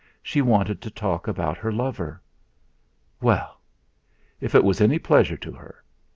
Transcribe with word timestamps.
She 0.23 0.41
wanted 0.41 0.81
to 0.81 0.89
talk 0.89 1.27
about 1.27 1.59
her 1.59 1.71
lover! 1.71 2.23
Well! 3.21 3.61
If 4.39 4.55
it 4.55 4.63
was 4.63 4.81
any 4.81 4.97
pleasure 4.97 5.37
to 5.37 5.51
her! 5.51 5.83